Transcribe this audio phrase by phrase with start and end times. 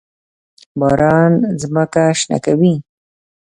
[0.79, 2.73] باران ځمکه شنه کوي.